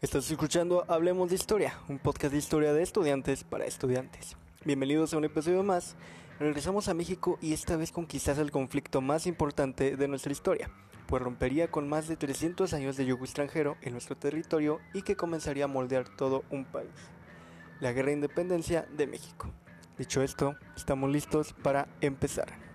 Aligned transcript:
Estás 0.00 0.30
escuchando 0.30 0.84
Hablemos 0.86 1.28
de 1.28 1.34
Historia, 1.34 1.74
un 1.88 1.98
podcast 1.98 2.30
de 2.30 2.38
historia 2.38 2.72
de 2.72 2.84
estudiantes 2.84 3.42
para 3.42 3.64
estudiantes. 3.64 4.36
Bienvenidos 4.64 5.12
a 5.12 5.16
un 5.16 5.24
episodio 5.24 5.64
más. 5.64 5.96
Regresamos 6.38 6.86
a 6.86 6.94
México 6.94 7.36
y 7.42 7.52
esta 7.52 7.76
vez 7.76 7.90
con 7.90 8.06
quizás 8.06 8.38
el 8.38 8.52
conflicto 8.52 9.00
más 9.00 9.26
importante 9.26 9.96
de 9.96 10.06
nuestra 10.06 10.30
historia, 10.30 10.70
pues 11.08 11.20
rompería 11.20 11.72
con 11.72 11.88
más 11.88 12.06
de 12.06 12.16
300 12.16 12.72
años 12.74 12.96
de 12.96 13.06
yugo 13.06 13.24
extranjero 13.24 13.76
en 13.82 13.90
nuestro 13.90 14.16
territorio 14.16 14.78
y 14.94 15.02
que 15.02 15.16
comenzaría 15.16 15.64
a 15.64 15.66
moldear 15.66 16.08
todo 16.08 16.44
un 16.50 16.64
país. 16.64 16.94
La 17.80 17.90
Guerra 17.90 18.10
de 18.10 18.14
Independencia 18.14 18.86
de 18.96 19.08
México. 19.08 19.50
Dicho 19.98 20.22
esto, 20.22 20.54
estamos 20.76 21.10
listos 21.10 21.54
para 21.54 21.88
empezar. 22.00 22.67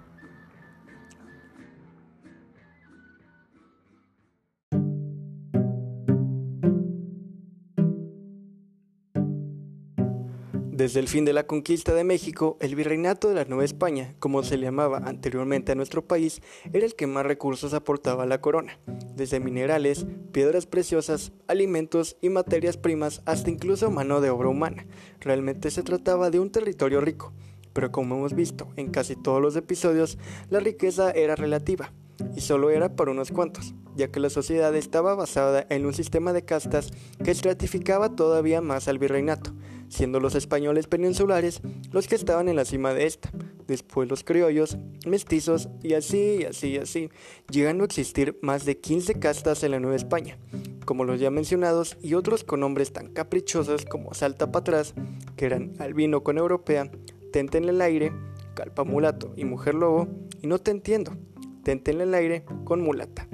Desde 10.74 11.00
el 11.00 11.08
fin 11.08 11.24
de 11.24 11.34
la 11.34 11.46
conquista 11.46 11.94
de 11.94 12.04
México, 12.04 12.58
el 12.60 12.74
virreinato 12.76 13.30
de 13.30 13.36
la 13.36 13.46
Nueva 13.46 13.64
España, 13.64 14.16
como 14.18 14.42
se 14.42 14.58
le 14.58 14.64
llamaba 14.64 15.04
anteriormente 15.06 15.72
a 15.72 15.76
nuestro 15.76 16.08
país, 16.08 16.42
era 16.74 16.84
el 16.84 16.96
que 16.96 17.06
más 17.06 17.28
recursos 17.28 17.76
aportaba 17.76 18.24
a 18.24 18.26
la 18.26 18.42
corona, 18.42 18.80
desde 19.16 19.40
minerales, 19.40 20.08
piedras 20.32 20.66
preciosas, 20.66 21.32
alimentos 21.48 22.18
y 22.22 22.30
materias 22.30 22.78
primas 22.78 23.22
hasta 23.26 23.52
incluso 23.52 23.92
mano 23.92 24.20
de 24.20 24.32
obra 24.32 24.50
humana. 24.50 24.88
Realmente 25.20 25.70
se 25.70 25.84
trataba 25.84 26.32
de 26.32 26.40
un 26.40 26.52
territorio 26.52 27.02
rico, 27.02 27.34
pero 27.74 27.92
como 27.92 28.16
hemos 28.16 28.34
visto 28.34 28.68
en 28.76 28.90
casi 28.90 29.16
todos 29.16 29.44
los 29.44 29.56
episodios, 29.56 30.18
la 30.50 30.60
riqueza 30.60 31.12
era 31.12 31.36
relativa 31.36 31.94
y 32.36 32.42
solo 32.42 32.70
era 32.70 32.96
para 32.96 33.12
unos 33.12 33.32
cuantos, 33.32 33.74
ya 33.96 34.10
que 34.10 34.20
la 34.20 34.30
sociedad 34.30 34.76
estaba 34.76 35.16
basada 35.16 35.66
en 35.70 35.86
un 35.86 35.94
sistema 35.94 36.34
de 36.34 36.46
castas 36.46 36.92
que 37.24 37.32
estratificaba 37.32 38.16
todavía 38.16 38.62
más 38.62 38.88
al 38.88 39.00
virreinato 39.00 39.54
siendo 39.94 40.20
los 40.20 40.34
españoles 40.34 40.88
peninsulares 40.88 41.62
los 41.92 42.08
que 42.08 42.16
estaban 42.16 42.50
en 42.50 42.56
la 42.56 42.66
cima 42.66 42.94
de 42.94 43.06
esta, 43.06 43.30
después 43.68 44.10
los 44.10 44.24
criollos, 44.24 44.78
mestizos 45.06 45.70
y 45.84 45.94
así, 45.94 46.40
y 46.42 46.46
así, 46.46 46.70
y 46.70 46.78
así, 46.78 47.10
llegando 47.52 47.84
a 47.84 47.86
existir 47.86 48.40
más 48.42 48.66
de 48.66 48.80
15 48.80 49.20
castas 49.20 49.64
en 49.64 49.72
la 49.72 49.80
Nueva 49.80 49.96
España, 49.96 50.40
como 50.86 51.04
los 51.04 51.20
ya 51.20 51.30
mencionados 51.30 51.98
y 52.02 52.16
otros 52.16 52.44
con 52.44 52.62
nombres 52.62 52.92
tan 52.92 53.14
caprichosos 53.14 53.86
como 53.86 54.16
Salta 54.16 54.52
para 54.52 54.62
atrás, 54.62 54.96
que 55.38 55.46
eran 55.46 55.74
albino 55.80 56.24
con 56.24 56.40
europea, 56.40 56.90
tente 57.32 57.60
en 57.60 57.66
el 57.66 57.80
aire, 57.80 58.12
calpa 58.56 58.84
mulato 58.84 59.34
y 59.36 59.46
mujer 59.46 59.76
lobo, 59.76 60.08
y 60.42 60.48
no 60.48 60.58
te 60.58 60.72
entiendo, 60.72 61.16
tente 61.64 61.92
en 61.92 62.02
el 62.02 62.14
aire 62.14 62.46
con 62.66 62.82
mulata. 62.82 63.28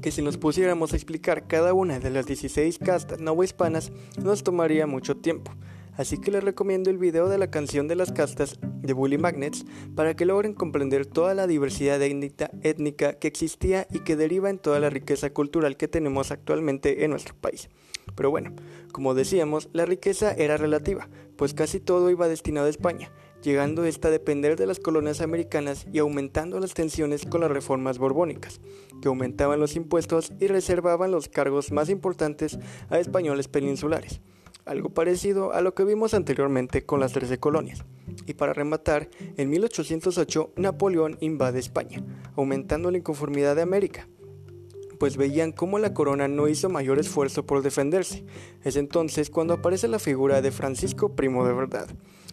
Que 0.00 0.10
si 0.10 0.22
nos 0.22 0.38
pusiéramos 0.38 0.92
a 0.92 0.96
explicar 0.96 1.46
cada 1.46 1.74
una 1.74 2.00
de 2.00 2.10
las 2.10 2.26
16 2.26 2.78
castas 2.78 3.18
hispanas 3.42 3.92
nos 4.22 4.42
tomaría 4.42 4.86
mucho 4.86 5.16
tiempo. 5.16 5.52
Así 5.96 6.18
que 6.18 6.30
les 6.30 6.42
recomiendo 6.42 6.88
el 6.88 6.96
video 6.96 7.28
de 7.28 7.36
la 7.36 7.50
canción 7.50 7.86
de 7.86 7.96
las 7.96 8.10
castas 8.10 8.58
de 8.62 8.92
Bully 8.94 9.18
Magnets 9.18 9.66
para 9.94 10.14
que 10.16 10.24
logren 10.24 10.54
comprender 10.54 11.04
toda 11.04 11.34
la 11.34 11.46
diversidad 11.46 12.00
étnica 12.00 13.12
que 13.14 13.28
existía 13.28 13.86
y 13.90 13.98
que 13.98 14.16
deriva 14.16 14.48
en 14.48 14.58
toda 14.58 14.80
la 14.80 14.88
riqueza 14.88 15.30
cultural 15.30 15.76
que 15.76 15.88
tenemos 15.88 16.30
actualmente 16.30 17.04
en 17.04 17.10
nuestro 17.10 17.34
país. 17.34 17.68
Pero 18.14 18.30
bueno, 18.30 18.54
como 18.92 19.14
decíamos, 19.14 19.68
la 19.72 19.84
riqueza 19.84 20.32
era 20.32 20.56
relativa, 20.56 21.08
pues 21.36 21.52
casi 21.52 21.80
todo 21.80 22.10
iba 22.10 22.28
destinado 22.28 22.66
a 22.66 22.70
España, 22.70 23.12
llegando 23.42 23.84
esta 23.84 24.08
a 24.08 24.10
depender 24.10 24.56
de 24.56 24.66
las 24.66 24.80
colonias 24.80 25.20
americanas 25.20 25.86
y 25.92 25.98
aumentando 25.98 26.60
las 26.60 26.74
tensiones 26.74 27.26
con 27.26 27.40
las 27.40 27.50
reformas 27.50 27.98
borbónicas, 27.98 28.60
que 29.00 29.08
aumentaban 29.08 29.60
los 29.60 29.76
impuestos 29.76 30.32
y 30.40 30.46
reservaban 30.46 31.10
los 31.10 31.28
cargos 31.28 31.72
más 31.72 31.88
importantes 31.88 32.58
a 32.88 32.98
españoles 32.98 33.48
peninsulares 33.48 34.20
algo 34.70 34.90
parecido 34.90 35.52
a 35.52 35.60
lo 35.62 35.74
que 35.74 35.84
vimos 35.84 36.14
anteriormente 36.14 36.84
con 36.84 37.00
las 37.00 37.12
13 37.12 37.38
colonias. 37.38 37.84
Y 38.26 38.34
para 38.34 38.52
rematar, 38.52 39.08
en 39.36 39.50
1808 39.50 40.52
Napoleón 40.56 41.16
invade 41.20 41.58
España, 41.58 42.04
aumentando 42.36 42.90
la 42.90 42.98
inconformidad 42.98 43.56
de 43.56 43.62
América, 43.62 44.08
pues 44.98 45.16
veían 45.16 45.52
cómo 45.52 45.78
la 45.78 45.94
corona 45.94 46.28
no 46.28 46.46
hizo 46.46 46.68
mayor 46.68 46.98
esfuerzo 46.98 47.46
por 47.46 47.62
defenderse. 47.62 48.24
Es 48.62 48.76
entonces 48.76 49.30
cuando 49.30 49.54
aparece 49.54 49.88
la 49.88 49.98
figura 49.98 50.42
de 50.42 50.52
Francisco 50.52 51.16
Primo 51.16 51.46
de 51.46 51.54
Verdad, 51.54 51.88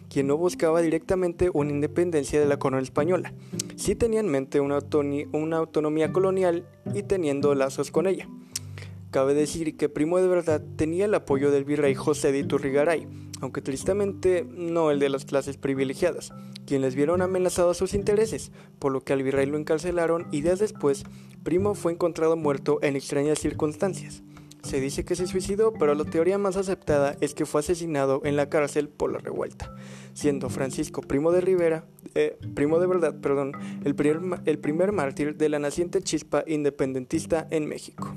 quien 0.08 0.26
no 0.26 0.36
buscaba 0.36 0.80
directamente 0.80 1.50
una 1.52 1.70
independencia 1.70 2.40
de 2.40 2.46
la 2.46 2.58
corona 2.58 2.82
española, 2.82 3.32
sí 3.76 3.94
tenía 3.94 4.20
en 4.20 4.28
mente 4.28 4.60
una, 4.60 4.76
autonomía 4.76 6.12
colonial 6.12 6.66
y 6.94 7.02
teniendo 7.02 7.54
lazos 7.54 7.90
con 7.90 8.06
ella. 8.06 8.28
Cabe 9.10 9.34
decir 9.34 9.76
que 9.76 9.88
Primo 9.88 10.18
de 10.18 10.28
Verdad 10.28 10.62
tenía 10.76 11.06
el 11.06 11.14
apoyo 11.14 11.50
del 11.50 11.64
virrey 11.64 11.94
José 11.94 12.30
de 12.30 12.40
Iturrigaray, 12.40 13.06
aunque 13.40 13.62
tristemente 13.62 14.44
no 14.44 14.90
el 14.90 14.98
de 14.98 15.08
las 15.08 15.24
clases 15.24 15.56
privilegiadas, 15.56 16.32
quienes 16.66 16.94
vieron 16.94 17.22
amenazados 17.22 17.78
sus 17.78 17.94
intereses, 17.94 18.52
por 18.78 18.92
lo 18.92 19.00
que 19.00 19.14
al 19.14 19.22
virrey 19.22 19.46
lo 19.46 19.56
encarcelaron 19.56 20.26
y 20.30 20.42
días 20.42 20.58
después 20.58 21.04
Primo 21.42 21.74
fue 21.74 21.92
encontrado 21.92 22.36
muerto 22.36 22.78
en 22.82 22.96
extrañas 22.96 23.38
circunstancias. 23.38 24.22
Se 24.62 24.80
dice 24.80 25.04
que 25.04 25.14
se 25.14 25.26
suicidó, 25.26 25.72
pero 25.72 25.94
la 25.94 26.04
teoría 26.04 26.36
más 26.38 26.56
aceptada 26.56 27.16
es 27.20 27.34
que 27.34 27.46
fue 27.46 27.60
asesinado 27.60 28.20
en 28.24 28.36
la 28.36 28.48
cárcel 28.48 28.88
por 28.88 29.12
la 29.12 29.18
revuelta, 29.18 29.74
siendo 30.14 30.50
Francisco 30.50 31.00
Primo 31.00 31.32
de 31.32 31.40
Rivera, 31.40 31.84
eh, 32.14 32.38
Primo 32.54 32.78
de 32.80 32.86
Verdad, 32.86 33.20
perdón, 33.20 33.52
el 33.84 33.94
primer, 33.94 34.40
el 34.44 34.58
primer 34.58 34.92
mártir 34.92 35.36
de 35.36 35.48
la 35.48 35.58
naciente 35.58 36.02
chispa 36.02 36.44
independentista 36.46 37.46
en 37.50 37.66
México. 37.66 38.14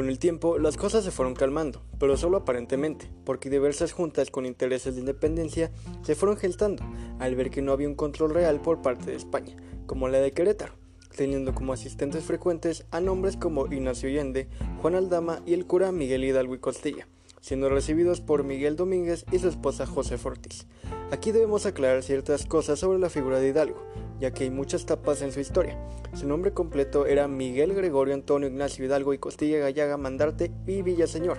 Con 0.00 0.08
el 0.08 0.18
tiempo, 0.18 0.56
las 0.56 0.78
cosas 0.78 1.04
se 1.04 1.10
fueron 1.10 1.34
calmando, 1.34 1.82
pero 1.98 2.16
solo 2.16 2.38
aparentemente, 2.38 3.10
porque 3.26 3.50
diversas 3.50 3.92
juntas 3.92 4.30
con 4.30 4.46
intereses 4.46 4.94
de 4.94 5.00
independencia 5.00 5.70
se 6.00 6.14
fueron 6.14 6.38
gestando 6.38 6.82
al 7.18 7.34
ver 7.34 7.50
que 7.50 7.60
no 7.60 7.70
había 7.70 7.86
un 7.86 7.96
control 7.96 8.32
real 8.32 8.62
por 8.62 8.80
parte 8.80 9.10
de 9.10 9.18
España, 9.18 9.58
como 9.84 10.08
la 10.08 10.18
de 10.20 10.32
Querétaro, 10.32 10.72
teniendo 11.14 11.54
como 11.54 11.74
asistentes 11.74 12.24
frecuentes 12.24 12.86
a 12.90 13.00
nombres 13.00 13.36
como 13.36 13.70
Ignacio 13.70 14.08
Allende, 14.08 14.48
Juan 14.80 14.94
Aldama 14.94 15.42
y 15.44 15.52
el 15.52 15.66
cura 15.66 15.92
Miguel 15.92 16.24
Hidalgo 16.24 16.54
y 16.54 16.60
Costilla, 16.60 17.06
siendo 17.40 17.68
recibidos 17.68 18.20
por 18.20 18.44
Miguel 18.44 18.76
Domínguez 18.76 19.24
y 19.32 19.38
su 19.38 19.48
esposa 19.48 19.86
José 19.86 20.18
Fortis. 20.18 20.66
Aquí 21.10 21.32
debemos 21.32 21.66
aclarar 21.66 22.02
ciertas 22.02 22.46
cosas 22.46 22.78
sobre 22.78 22.98
la 22.98 23.10
figura 23.10 23.40
de 23.40 23.48
Hidalgo, 23.48 23.84
ya 24.20 24.32
que 24.32 24.44
hay 24.44 24.50
muchas 24.50 24.86
tapas 24.86 25.22
en 25.22 25.32
su 25.32 25.40
historia. 25.40 25.78
Su 26.14 26.26
nombre 26.26 26.52
completo 26.52 27.06
era 27.06 27.28
Miguel 27.28 27.74
Gregorio 27.74 28.14
Antonio 28.14 28.48
Ignacio 28.48 28.84
Hidalgo 28.84 29.14
y 29.14 29.18
Costilla 29.18 29.58
Gallaga 29.58 29.96
Mandarte 29.96 30.52
y 30.66 30.82
Villaseñor. 30.82 31.38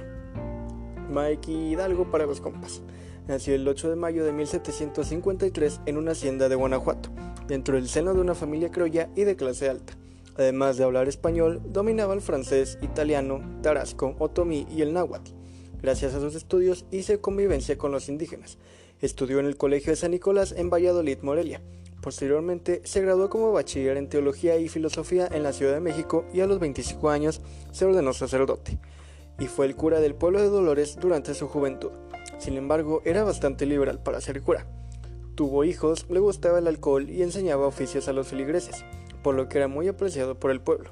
Mikey 1.09 1.73
Hidalgo 1.73 2.09
para 2.09 2.25
los 2.25 2.41
compas. 2.41 2.81
Nació 3.27 3.53
el 3.53 3.67
8 3.67 3.89
de 3.89 3.95
mayo 3.95 4.25
de 4.25 4.33
1753 4.33 5.81
en 5.85 5.97
una 5.97 6.11
hacienda 6.11 6.49
de 6.49 6.55
Guanajuato, 6.55 7.09
dentro 7.47 7.75
del 7.75 7.87
seno 7.87 8.13
de 8.13 8.21
una 8.21 8.35
familia 8.35 8.71
criolla 8.71 9.09
y 9.15 9.23
de 9.23 9.35
clase 9.35 9.69
alta. 9.69 9.93
Además 10.37 10.77
de 10.77 10.85
hablar 10.85 11.07
español, 11.07 11.61
dominaba 11.65 12.13
el 12.13 12.21
francés, 12.21 12.79
italiano, 12.81 13.41
tarasco, 13.61 14.15
otomí 14.17 14.65
y 14.71 14.81
el 14.81 14.93
náhuatl. 14.93 15.40
Gracias 15.81 16.13
a 16.13 16.19
sus 16.19 16.35
estudios 16.35 16.85
hizo 16.91 17.19
convivencia 17.21 17.77
con 17.77 17.91
los 17.91 18.09
indígenas. 18.09 18.57
Estudió 19.01 19.39
en 19.39 19.45
el 19.45 19.57
Colegio 19.57 19.91
de 19.91 19.95
San 19.95 20.11
Nicolás 20.11 20.53
en 20.55 20.69
Valladolid, 20.69 21.17
Morelia, 21.21 21.61
Posteriormente 22.01 22.81
se 22.83 23.01
graduó 23.01 23.29
como 23.29 23.51
bachiller 23.51 23.95
en 23.95 24.09
teología 24.09 24.57
y 24.57 24.69
filosofía 24.69 25.29
en 25.31 25.43
la 25.43 25.53
Ciudad 25.53 25.75
de 25.75 25.81
México 25.81 26.25
y 26.33 26.41
a 26.41 26.47
los 26.47 26.59
25 26.59 27.09
años 27.11 27.41
se 27.71 27.85
ordenó 27.85 28.11
sacerdote 28.11 28.79
y 29.39 29.45
fue 29.45 29.67
el 29.67 29.75
cura 29.75 29.99
del 29.99 30.15
pueblo 30.15 30.41
de 30.41 30.49
Dolores 30.49 30.97
durante 30.99 31.35
su 31.35 31.47
juventud. 31.47 31.91
Sin 32.39 32.57
embargo, 32.57 33.03
era 33.05 33.23
bastante 33.23 33.67
liberal 33.67 34.01
para 34.01 34.19
ser 34.19 34.41
cura. 34.41 34.65
Tuvo 35.35 35.63
hijos, 35.63 36.07
le 36.09 36.19
gustaba 36.19 36.57
el 36.57 36.67
alcohol 36.67 37.07
y 37.07 37.21
enseñaba 37.21 37.67
oficios 37.67 38.07
a 38.07 38.13
los 38.13 38.27
feligreses, 38.27 38.83
por 39.21 39.35
lo 39.35 39.47
que 39.47 39.59
era 39.59 39.67
muy 39.67 39.87
apreciado 39.87 40.39
por 40.39 40.49
el 40.49 40.59
pueblo. 40.59 40.91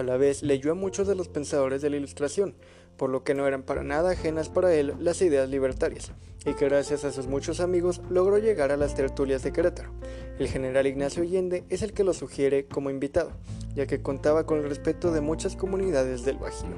A 0.00 0.02
la 0.02 0.16
vez 0.16 0.42
leyó 0.42 0.72
a 0.72 0.74
muchos 0.74 1.06
de 1.06 1.14
los 1.14 1.28
pensadores 1.28 1.82
de 1.82 1.90
la 1.90 1.98
Ilustración, 1.98 2.54
por 2.96 3.10
lo 3.10 3.22
que 3.22 3.34
no 3.34 3.46
eran 3.46 3.62
para 3.62 3.82
nada 3.82 4.12
ajenas 4.12 4.48
para 4.48 4.72
él 4.72 4.94
las 4.98 5.20
ideas 5.20 5.50
libertarias, 5.50 6.12
y 6.46 6.54
que 6.54 6.70
gracias 6.70 7.04
a 7.04 7.12
sus 7.12 7.26
muchos 7.26 7.60
amigos 7.60 8.00
logró 8.08 8.38
llegar 8.38 8.72
a 8.72 8.78
las 8.78 8.94
tertulias 8.94 9.42
de 9.42 9.52
Querétaro. 9.52 9.90
El 10.38 10.48
general 10.48 10.86
Ignacio 10.86 11.22
Allende 11.22 11.64
es 11.68 11.82
el 11.82 11.92
que 11.92 12.02
lo 12.02 12.14
sugiere 12.14 12.64
como 12.64 12.88
invitado, 12.88 13.32
ya 13.74 13.86
que 13.86 14.00
contaba 14.00 14.46
con 14.46 14.60
el 14.60 14.70
respeto 14.70 15.12
de 15.12 15.20
muchas 15.20 15.54
comunidades 15.54 16.24
del 16.24 16.38
Bajío. 16.38 16.70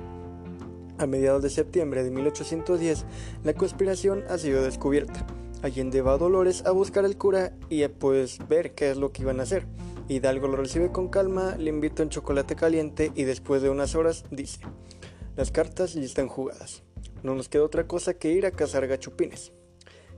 A 0.98 1.06
mediados 1.06 1.44
de 1.44 1.50
septiembre 1.50 2.02
de 2.02 2.10
1810, 2.10 3.04
la 3.44 3.54
conspiración 3.54 4.24
ha 4.28 4.38
sido 4.38 4.64
descubierta. 4.64 5.24
Allende 5.62 6.02
va 6.02 6.14
a 6.14 6.18
Dolores 6.18 6.66
a 6.66 6.72
buscar 6.72 7.04
al 7.04 7.16
cura 7.16 7.52
y 7.70 7.84
a 7.84 7.88
pues 7.88 8.40
ver 8.48 8.74
qué 8.74 8.90
es 8.90 8.96
lo 8.96 9.12
que 9.12 9.22
iban 9.22 9.38
a 9.38 9.44
hacer. 9.44 9.64
Hidalgo 10.12 10.48
lo 10.48 10.56
recibe 10.56 10.92
con 10.92 11.08
calma, 11.08 11.56
le 11.56 11.70
invita 11.70 12.02
un 12.02 12.08
chocolate 12.08 12.56
caliente 12.56 13.12
y 13.14 13.24
después 13.24 13.62
de 13.62 13.70
unas 13.70 13.94
horas 13.94 14.24
dice, 14.30 14.60
las 15.36 15.50
cartas 15.50 15.94
ya 15.94 16.02
están 16.02 16.28
jugadas. 16.28 16.82
No 17.22 17.34
nos 17.34 17.48
queda 17.48 17.64
otra 17.64 17.86
cosa 17.86 18.14
que 18.14 18.32
ir 18.32 18.46
a 18.46 18.50
cazar 18.50 18.86
gachupines. 18.86 19.52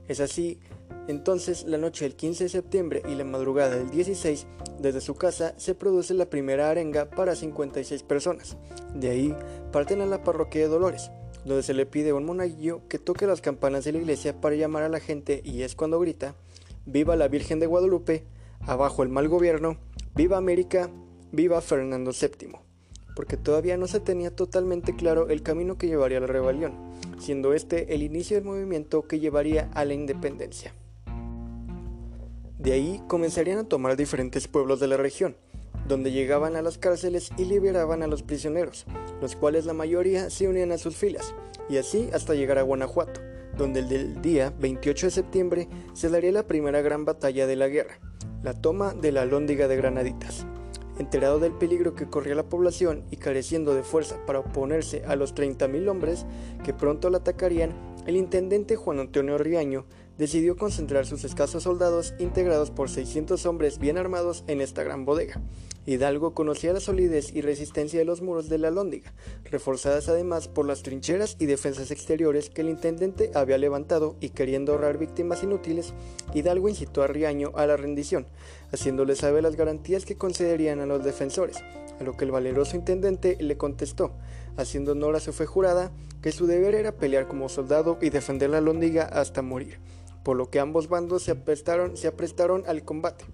Es 0.09 0.21
así, 0.21 0.59
entonces, 1.07 1.65
la 1.65 1.79
noche 1.79 2.05
del 2.05 2.17
15 2.17 2.45
de 2.45 2.51
septiembre 2.51 3.03
y 3.09 3.15
la 3.15 3.25
madrugada 3.25 3.77
del 3.77 3.91
16, 3.91 4.47
desde 4.81 5.01
su 5.01 5.15
casa 5.15 5.55
se 5.57 5.75
produce 5.75 6.15
la 6.15 6.31
primera 6.31 6.71
arenga 6.71 7.11
para 7.11 7.35
56 7.35 8.03
personas. 8.03 8.57
De 8.95 9.11
ahí 9.11 9.37
parten 9.71 10.01
a 10.01 10.07
la 10.07 10.23
parroquia 10.23 10.63
de 10.63 10.69
Dolores, 10.69 11.11
donde 11.45 11.63
se 11.63 11.75
le 11.75 11.85
pide 11.85 12.11
a 12.11 12.15
un 12.15 12.25
monaguillo 12.25 12.83
que 12.89 12.99
toque 12.99 13.27
las 13.27 13.41
campanas 13.43 13.85
de 13.85 13.93
la 13.93 13.99
iglesia 13.99 14.41
para 14.41 14.57
llamar 14.57 14.83
a 14.83 14.89
la 14.89 15.01
gente 15.01 15.43
y 15.45 15.63
es 15.63 15.75
cuando 15.75 16.01
grita, 16.01 16.35
Viva 16.87 17.17
la 17.17 17.29
Virgen 17.29 17.61
de 17.61 17.67
Guadalupe, 17.67 18.25
abajo 18.67 19.03
el 19.03 19.09
mal 19.09 19.29
gobierno, 19.29 19.77
viva 20.15 20.37
América, 20.37 20.91
viva 21.33 21.61
Fernando 21.61 22.13
VII, 22.13 22.57
porque 23.15 23.37
todavía 23.37 23.77
no 23.77 23.87
se 23.87 24.01
tenía 24.01 24.35
totalmente 24.35 24.97
claro 24.97 25.29
el 25.29 25.43
camino 25.43 25.77
que 25.77 25.87
llevaría 25.87 26.19
a 26.19 26.23
la 26.23 26.27
rebelión, 26.27 26.75
siendo 27.19 27.53
este 27.53 27.95
el 27.95 28.03
inicio 28.03 28.37
del 28.37 28.45
movimiento 28.45 29.07
que 29.07 29.21
llevaría 29.21 29.71
a 29.75 29.85
la 29.85 29.95
independencia. 29.95 30.75
De 32.59 32.73
ahí 32.73 33.03
comenzarían 33.09 33.59
a 33.59 33.69
tomar 33.69 33.97
diferentes 33.97 34.49
pueblos 34.49 34.81
de 34.81 34.87
la 34.87 34.97
región, 34.97 35.37
donde 35.87 36.13
llegaban 36.13 36.57
a 36.57 36.63
las 36.63 36.79
cárceles 36.79 37.31
y 37.37 37.45
liberaban 37.45 38.03
a 38.03 38.07
los 38.07 38.23
prisioneros, 38.23 38.87
los 39.21 39.37
cuales 39.37 39.67
la 39.67 39.75
mayoría 39.75 40.31
se 40.31 40.49
unían 40.49 40.73
a 40.73 40.79
sus 40.79 40.97
filas, 40.97 41.35
y 41.69 41.77
así 41.77 42.09
hasta 42.15 42.35
llegar 42.35 42.59
a 42.59 42.63
Guanajuato, 42.63 43.21
donde 43.59 43.81
el 43.81 44.23
día 44.23 44.55
28 44.59 45.09
de 45.09 45.11
septiembre 45.11 45.69
se 45.93 46.09
daría 46.09 46.33
la 46.33 46.47
primera 46.47 46.81
gran 46.81 47.05
batalla 47.05 47.47
de 47.47 47.57
la 47.57 47.69
guerra, 47.69 47.99
la 48.45 48.53
toma 48.53 48.93
de 48.93 49.11
la 49.11 49.25
Lóndiga 49.25 49.69
de 49.69 49.77
Granaditas. 49.77 50.45
Enterado 50.99 51.39
del 51.39 51.53
peligro 51.53 51.95
que 51.95 52.11
corría 52.11 52.35
la 52.35 52.51
población 52.51 53.03
y 53.11 53.17
careciendo 53.17 53.75
de 53.75 53.83
fuerza 53.83 54.19
para 54.27 54.41
oponerse 54.41 55.03
a 55.07 55.17
los 55.17 55.35
30.000 55.35 55.89
hombres 55.89 56.27
que 56.63 56.75
pronto 56.75 57.09
la 57.09 57.19
atacarían, 57.19 57.73
el 58.07 58.17
intendente 58.17 58.77
Juan 58.77 59.01
Antonio 59.01 59.39
Riaño 59.39 59.87
decidió 60.19 60.57
concentrar 60.57 61.07
sus 61.07 61.25
escasos 61.25 61.65
soldados 61.65 62.15
integrados 62.19 62.71
por 62.71 62.89
600 62.89 63.47
hombres 63.47 63.79
bien 63.79 63.99
armados 63.99 64.45
en 64.47 64.61
esta 64.61 64.83
gran 64.83 65.05
bodega. 65.05 65.41
Hidalgo 65.87 66.33
conocía 66.33 66.73
la 66.73 66.81
solidez 66.81 67.35
y 67.35 67.43
resistencia 67.43 67.99
de 67.99 68.07
los 68.07 68.23
muros 68.23 68.49
de 68.49 68.57
la 68.57 68.71
Lóndiga, 68.71 69.13
reforzadas 69.51 70.09
además 70.09 70.49
por 70.49 70.67
las 70.67 70.83
trincheras 70.83 71.37
y 71.39 71.45
defensas 71.45 71.91
exteriores 71.91 72.49
que 72.49 72.63
el 72.63 72.71
intendente 72.71 73.31
había 73.35 73.59
levantado 73.59 74.17
y 74.19 74.31
queriendo 74.31 74.73
ahorrar 74.73 74.97
víctimas 74.97 75.43
inútiles, 75.43 75.93
Hidalgo 76.33 76.71
incitó 76.71 77.03
a 77.03 77.07
Riaño 77.07 77.53
a 77.55 77.67
la 77.67 77.77
rendición, 77.77 78.27
haciéndole 78.73 79.15
saber 79.15 79.43
las 79.43 79.57
garantías 79.57 80.07
que 80.07 80.17
concederían 80.17 80.81
a 80.81 80.87
los 80.87 81.05
defensores, 81.05 81.59
a 82.01 82.03
lo 82.03 82.17
que 82.17 82.25
el 82.25 82.31
valeroso 82.31 82.77
intendente 82.77 83.37
le 83.39 83.59
contestó, 83.59 84.13
haciendo 84.57 84.93
honor 84.93 85.17
a 85.17 85.21
su 85.21 85.35
fe 85.35 85.45
jurada, 85.45 85.93
que 86.23 86.33
su 86.33 86.47
deber 86.47 86.75
era 86.75 86.93
pelear 86.93 87.29
como 87.29 87.51
soldado 87.51 87.99
y 88.01 88.09
defender 88.09 88.49
la 88.49 88.63
Lóndiga 88.63 89.05
hasta 89.05 89.43
morir 89.43 89.79
por 90.25 90.37
lo 90.37 90.51
que 90.51 90.59
ambos 90.59 90.89
bandos 90.89 91.23
se 91.23 91.31
aprestaron, 91.31 91.97
se 91.97 92.09
aprestaron 92.09 92.65
al 92.67 92.85
combate. 92.85 93.27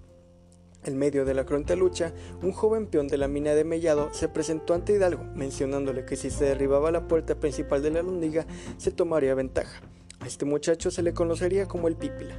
En 0.83 0.97
medio 0.97 1.25
de 1.25 1.33
la 1.33 1.45
cruenta 1.45 1.75
lucha, 1.75 2.11
un 2.41 2.51
joven 2.51 2.87
peón 2.87 3.07
de 3.07 3.17
la 3.17 3.27
mina 3.27 3.53
de 3.53 3.63
Mellado 3.63 4.09
se 4.13 4.27
presentó 4.27 4.73
ante 4.73 4.93
Hidalgo, 4.93 5.23
mencionándole 5.35 6.05
que 6.05 6.15
si 6.15 6.29
se 6.31 6.45
derribaba 6.45 6.91
la 6.91 7.07
puerta 7.07 7.39
principal 7.39 7.81
de 7.83 7.91
la 7.91 8.01
Lóndiga, 8.01 8.45
se 8.77 8.91
tomaría 8.91 9.35
ventaja. 9.35 9.81
A 10.19 10.27
este 10.27 10.45
muchacho 10.45 10.91
se 10.91 11.03
le 11.03 11.13
conocería 11.13 11.67
como 11.67 11.87
el 11.87 11.95
Pípila. 11.95 12.35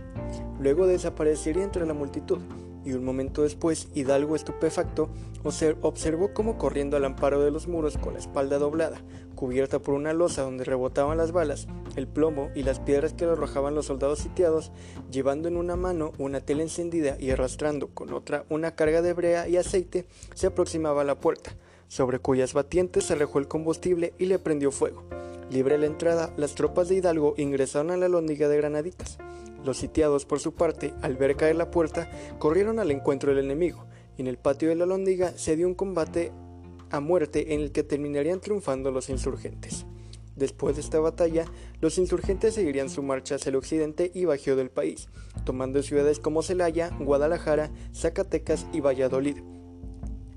Luego 0.60 0.86
desaparecería 0.86 1.62
entre 1.64 1.86
la 1.86 1.94
multitud, 1.94 2.40
y 2.84 2.92
un 2.92 3.04
momento 3.04 3.42
después 3.42 3.88
Hidalgo 3.94 4.36
estupefacto 4.36 5.08
observó 5.42 6.32
cómo 6.32 6.58
corriendo 6.58 6.96
al 6.96 7.04
amparo 7.04 7.40
de 7.42 7.50
los 7.50 7.68
muros 7.68 7.98
con 7.98 8.14
la 8.14 8.20
espalda 8.20 8.58
doblada, 8.58 9.02
cubierta 9.34 9.80
por 9.80 9.94
una 9.94 10.12
losa 10.12 10.42
donde 10.42 10.64
rebotaban 10.64 11.18
las 11.18 11.32
balas, 11.32 11.66
el 11.96 12.06
plomo 12.06 12.50
y 12.54 12.62
las 12.62 12.80
piedras 12.80 13.12
que 13.12 13.26
le 13.26 13.32
arrojaban 13.32 13.74
los 13.74 13.86
soldados 13.86 14.20
sitiados, 14.20 14.70
llevando 15.10 15.48
en 15.48 15.56
una 15.56 15.76
mano 15.76 16.12
una 16.18 16.40
tela 16.40 16.62
encendida 16.62 17.16
y 17.18 17.30
arrastrando 17.30 17.88
con 17.88 18.12
otra 18.12 18.44
una 18.50 18.74
carga 18.74 19.02
de 19.02 19.12
brea 19.12 19.48
y 19.48 19.56
aceite, 19.56 20.06
se 20.34 20.46
aproximaba 20.46 21.02
a 21.02 21.04
la 21.04 21.18
puerta, 21.18 21.56
sobre 21.88 22.18
cuyas 22.18 22.54
batientes 22.54 23.04
se 23.04 23.14
arrojó 23.14 23.38
el 23.38 23.48
combustible 23.48 24.14
y 24.18 24.26
le 24.26 24.38
prendió 24.38 24.70
fuego. 24.70 25.02
Libre 25.50 25.76
la 25.76 25.86
entrada, 25.86 26.32
las 26.38 26.54
tropas 26.54 26.88
de 26.88 26.94
Hidalgo 26.94 27.34
ingresaron 27.36 27.90
a 27.90 27.96
la 27.98 28.08
lóndiga 28.08 28.48
de 28.48 28.56
Granaditas. 28.56 29.18
Los 29.64 29.78
sitiados, 29.78 30.24
por 30.24 30.40
su 30.40 30.54
parte, 30.54 30.92
al 31.02 31.16
ver 31.16 31.36
caer 31.36 31.56
la 31.56 31.70
puerta, 31.70 32.10
corrieron 32.38 32.78
al 32.78 32.90
encuentro 32.90 33.34
del 33.34 33.44
enemigo, 33.44 33.86
y 34.16 34.22
en 34.22 34.26
el 34.26 34.38
patio 34.38 34.68
de 34.68 34.74
la 34.74 34.86
lóndiga 34.86 35.32
se 35.36 35.56
dio 35.56 35.68
un 35.68 35.74
combate 35.74 36.32
a 36.90 37.00
muerte 37.00 37.54
en 37.54 37.60
el 37.60 37.72
que 37.72 37.82
terminarían 37.82 38.40
triunfando 38.40 38.90
los 38.90 39.08
insurgentes. 39.08 39.86
Después 40.36 40.76
de 40.76 40.82
esta 40.82 40.98
batalla, 40.98 41.44
los 41.80 41.98
insurgentes 41.98 42.54
seguirían 42.54 42.88
su 42.88 43.02
marcha 43.02 43.34
hacia 43.36 43.50
el 43.50 43.56
occidente 43.56 44.10
y 44.14 44.24
bajío 44.24 44.56
del 44.56 44.70
país, 44.70 45.08
tomando 45.44 45.82
ciudades 45.82 46.18
como 46.18 46.42
Celaya, 46.42 46.90
Guadalajara, 46.98 47.70
Zacatecas 47.94 48.66
y 48.72 48.80
Valladolid. 48.80 49.38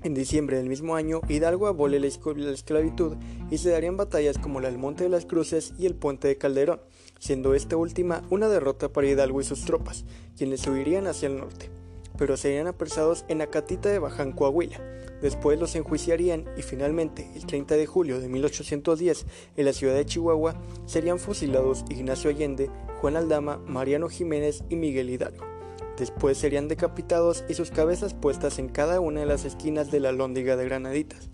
En 0.06 0.14
diciembre 0.14 0.56
del 0.58 0.68
mismo 0.68 0.94
año, 0.94 1.20
Hidalgo 1.28 1.66
abole 1.66 1.98
la 1.98 2.06
esclavitud 2.06 3.16
y 3.50 3.58
se 3.58 3.70
darían 3.70 3.96
batallas 3.96 4.38
como 4.38 4.60
la 4.60 4.70
del 4.70 4.78
Monte 4.78 5.02
de 5.02 5.10
las 5.10 5.26
Cruces 5.26 5.74
y 5.80 5.86
el 5.86 5.96
Puente 5.96 6.28
de 6.28 6.38
Calderón, 6.38 6.80
siendo 7.18 7.54
esta 7.54 7.76
última 7.76 8.22
una 8.30 8.48
derrota 8.48 8.88
para 8.88 9.08
Hidalgo 9.08 9.40
y 9.40 9.44
sus 9.44 9.64
tropas, 9.64 10.04
quienes 10.38 10.64
huirían 10.68 11.08
hacia 11.08 11.26
el 11.26 11.38
norte, 11.38 11.70
pero 12.16 12.36
serían 12.36 12.68
apresados 12.68 13.24
en 13.26 13.42
Acatita 13.42 13.88
de 13.88 13.98
Baján, 13.98 14.30
Coahuila. 14.30 14.80
Después 15.22 15.58
los 15.58 15.74
enjuiciarían 15.74 16.44
y 16.56 16.62
finalmente, 16.62 17.28
el 17.34 17.44
30 17.44 17.74
de 17.74 17.86
julio 17.86 18.20
de 18.20 18.28
1810, 18.28 19.26
en 19.56 19.64
la 19.64 19.72
ciudad 19.72 19.96
de 19.96 20.06
Chihuahua, 20.06 20.54
serían 20.86 21.18
fusilados 21.18 21.84
Ignacio 21.90 22.30
Allende, 22.30 22.70
Juan 23.00 23.16
Aldama, 23.16 23.58
Mariano 23.66 24.08
Jiménez 24.08 24.62
y 24.68 24.76
Miguel 24.76 25.10
Hidalgo. 25.10 25.55
Después 25.98 26.38
serían 26.38 26.68
decapitados 26.68 27.44
y 27.48 27.54
sus 27.54 27.70
cabezas 27.70 28.14
puestas 28.14 28.58
en 28.58 28.68
cada 28.68 29.00
una 29.00 29.20
de 29.20 29.26
las 29.26 29.44
esquinas 29.44 29.90
de 29.90 30.00
la 30.00 30.12
lóndiga 30.12 30.56
de 30.56 30.64
Granaditas. 30.64 31.28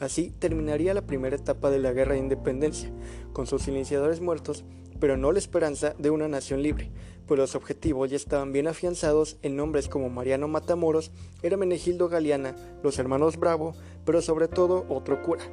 Así 0.00 0.30
terminaría 0.38 0.92
la 0.94 1.06
primera 1.06 1.36
etapa 1.36 1.70
de 1.70 1.78
la 1.78 1.92
guerra 1.92 2.14
de 2.14 2.20
independencia, 2.20 2.90
con 3.32 3.46
sus 3.46 3.68
iniciadores 3.68 4.20
muertos 4.20 4.64
pero 5.00 5.16
no 5.16 5.32
la 5.32 5.38
esperanza 5.38 5.94
de 5.98 6.10
una 6.10 6.28
nación 6.28 6.62
libre, 6.62 6.90
pues 7.26 7.38
los 7.38 7.54
objetivos 7.54 8.10
ya 8.10 8.16
estaban 8.16 8.52
bien 8.52 8.66
afianzados 8.66 9.36
en 9.42 9.56
nombres 9.56 9.88
como 9.88 10.08
Mariano 10.08 10.48
Matamoros, 10.48 11.10
Hermenegildo 11.42 12.08
Galeana, 12.08 12.56
los 12.82 12.98
hermanos 12.98 13.36
Bravo, 13.36 13.74
pero 14.04 14.22
sobre 14.22 14.48
todo 14.48 14.86
otro 14.88 15.22
cura, 15.22 15.44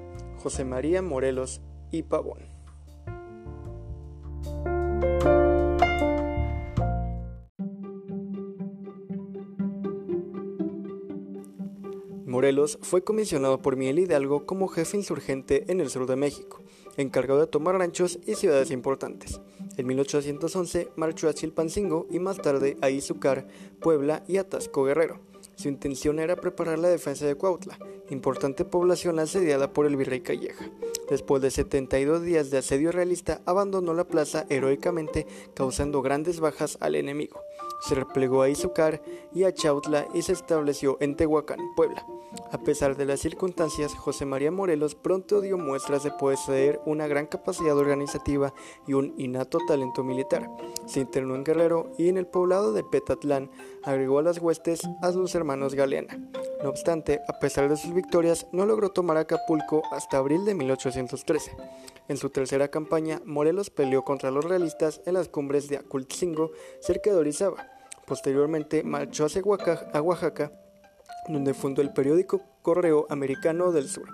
José 0.42 0.66
María 0.66 1.02
Morelos 1.02 1.62
y 1.92 2.04
Pavón. 2.04 2.51
Morelos 12.42 12.80
fue 12.82 13.04
comisionado 13.04 13.62
por 13.62 13.76
Miguel 13.76 14.00
Hidalgo 14.00 14.48
como 14.48 14.68
jefe 14.68 14.98
insurgente 14.98 15.66
en 15.72 15.80
el 15.80 15.92
sur 15.92 16.08
de 16.08 16.16
México, 16.16 16.60
encargado 16.98 17.40
de 17.40 17.46
tomar 17.46 17.78
ranchos 17.78 18.18
y 18.26 18.34
ciudades 18.34 18.72
importantes. 18.72 19.40
En 19.78 19.86
1811 19.86 20.90
marchó 20.96 21.30
a 21.30 21.36
Chilpancingo 21.36 22.08
y 22.10 22.18
más 22.18 22.42
tarde 22.42 22.78
a 22.82 22.90
Izúcar, 22.90 23.46
Puebla 23.80 24.24
y 24.28 24.38
Atasco 24.38 24.84
Guerrero. 24.86 25.20
Su 25.56 25.68
intención 25.68 26.18
era 26.18 26.36
preparar 26.36 26.80
la 26.80 26.88
defensa 26.88 27.28
de 27.28 27.36
Cuautla, 27.36 27.78
importante 28.10 28.66
población 28.66 29.20
asediada 29.20 29.72
por 29.72 29.86
el 29.86 29.96
virrey 29.96 30.22
Calleja. 30.22 30.68
Después 31.12 31.44
de 31.44 31.52
72 31.52 32.24
días 32.24 32.50
de 32.50 32.58
asedio 32.58 32.92
realista, 32.92 33.42
abandonó 33.46 33.94
la 33.94 34.08
plaza 34.08 34.48
heroicamente, 34.50 35.28
causando 35.54 36.02
grandes 36.02 36.40
bajas 36.40 36.80
al 36.82 36.96
enemigo. 36.96 37.40
Se 37.82 37.96
replegó 37.96 38.42
a 38.42 38.50
Izúcar 38.50 39.02
y 39.34 39.44
a 39.44 39.54
Chautla 39.54 40.08
y 40.14 40.22
se 40.22 40.34
estableció 40.34 40.98
en 41.00 41.16
Tehuacán, 41.16 41.60
Puebla. 41.76 42.06
A 42.52 42.58
pesar 42.60 42.96
de 42.96 43.06
las 43.06 43.20
circunstancias, 43.20 43.94
José 43.94 44.26
María 44.26 44.52
Morelos 44.52 44.96
pronto 44.96 45.42
dio 45.42 45.58
muestras 45.58 46.04
de 46.04 46.12
poseer 46.12 46.80
una 46.86 47.08
gran 47.08 47.26
capacidad 47.26 47.78
organizativa 47.78 48.54
y 48.88 48.94
un 48.94 49.14
innato 49.18 49.58
talento 49.68 50.04
militar. 50.04 50.50
Se 50.86 51.02
internó 51.02 51.36
en 51.36 51.44
Guerrero 51.44 51.92
y 51.98 52.08
en 52.10 52.18
el 52.18 52.28
poblado 52.28 52.72
de 52.74 52.84
Petatlán 52.84 53.50
agregó 53.84 54.20
a 54.20 54.24
las 54.24 54.40
huestes 54.40 54.82
a 55.02 55.12
sus 55.12 55.36
hermanos 55.36 55.76
Galeana. 55.76 56.20
No 56.64 56.70
obstante, 56.70 57.22
a 57.28 57.40
pesar 57.40 57.70
de 57.70 57.78
sus 57.78 57.94
victorias, 57.94 58.48
no 58.52 58.66
logró 58.66 58.90
tomar 58.90 59.18
Acapulco 59.18 59.82
hasta 59.92 60.18
abril 60.18 60.46
de 60.46 60.54
1813. 60.54 61.52
En 62.08 62.18
su 62.18 62.30
tercera 62.30 62.68
campaña, 62.68 63.22
Morelos 63.26 63.70
peleó 63.70 64.04
contra 64.04 64.32
los 64.32 64.46
realistas 64.46 65.02
en 65.06 65.16
las 65.16 65.30
cumbres 65.30 65.70
de 65.70 65.78
Acultzingo, 65.78 66.52
cerca 66.82 67.12
de 67.12 67.18
Orizaba. 67.18 67.71
Posteriormente 68.12 68.84
marchó 68.84 69.24
hacia 69.24 69.42
Oaxaca 69.42 70.52
donde 71.30 71.54
fundó 71.54 71.82
el 71.82 71.94
periódico 71.94 72.42
Correo 72.62 73.08
Americano 73.10 73.72
del 73.72 73.88
Sur. 73.88 74.10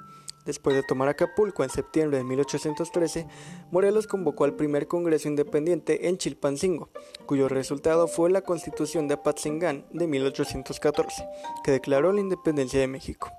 Después 0.45 0.75
de 0.75 0.83
tomar 0.83 1.07
Acapulco 1.07 1.63
en 1.63 1.71
septiembre 1.71 2.19
de 2.19 2.23
1813, 2.23 3.25
Morelos 3.71 4.05
convocó 4.05 4.43
al 4.43 4.53
primer 4.53 4.87
Congreso 4.87 5.29
Independiente 5.29 6.09
en 6.09 6.19
Chilpancingo, 6.19 6.91
cuyo 7.25 7.49
resultado 7.49 8.07
fue 8.07 8.29
la 8.29 8.43
Constitución 8.43 9.07
de 9.07 9.15
Apatzingán 9.15 9.87
de 9.89 10.05
1814, 10.05 11.27
que 11.63 11.71
declaró 11.71 12.13
la 12.13 12.21
independencia 12.21 12.79
de 12.79 12.85
México. 12.85 13.31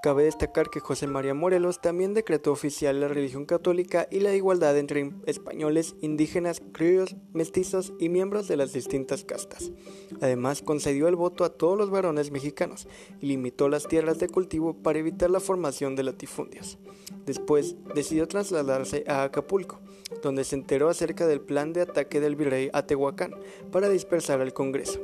Cabe 0.00 0.22
destacar 0.22 0.70
que 0.70 0.78
José 0.78 1.08
María 1.08 1.34
Morelos 1.34 1.80
también 1.80 2.14
decretó 2.14 2.52
oficial 2.52 3.00
la 3.00 3.08
religión 3.08 3.46
católica 3.46 4.06
y 4.12 4.20
la 4.20 4.32
igualdad 4.32 4.78
entre 4.78 5.12
españoles, 5.26 5.96
indígenas, 6.00 6.62
criollos, 6.72 7.16
mestizos 7.32 7.92
y 7.98 8.08
miembros 8.08 8.46
de 8.46 8.56
las 8.56 8.72
distintas 8.72 9.24
castas. 9.24 9.72
Además, 10.20 10.62
concedió 10.62 11.08
el 11.08 11.16
voto 11.16 11.44
a 11.44 11.48
todos 11.48 11.76
los 11.76 11.90
varones 11.90 12.30
mexicanos 12.30 12.86
y 13.20 13.26
limitó 13.26 13.68
las 13.68 13.88
tierras 13.88 14.20
de 14.20 14.28
cultivo 14.28 14.72
para 14.74 15.00
evitar 15.00 15.30
la 15.30 15.40
formación 15.40 15.96
de 15.96 16.04
latifundios. 16.04 16.78
Después, 17.26 17.74
decidió 17.96 18.28
trasladarse 18.28 19.02
a 19.08 19.24
Acapulco, 19.24 19.80
donde 20.22 20.44
se 20.44 20.54
enteró 20.54 20.90
acerca 20.90 21.26
del 21.26 21.40
plan 21.40 21.72
de 21.72 21.80
ataque 21.80 22.20
del 22.20 22.36
virrey 22.36 22.70
a 22.72 22.86
Tehuacán 22.86 23.34
para 23.72 23.88
dispersar 23.88 24.40
al 24.40 24.52
Congreso. 24.52 25.00